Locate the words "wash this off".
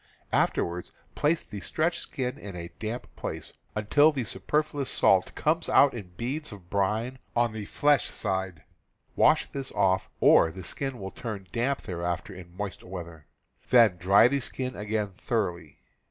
9.15-10.09